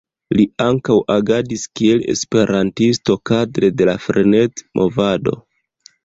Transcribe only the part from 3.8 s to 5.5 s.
de la Frenet-movado.